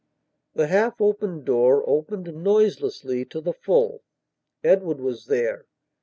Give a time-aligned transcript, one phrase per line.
[0.55, 4.01] The half opened door opened noiselessly to the full.
[4.63, 5.67] Edward was there.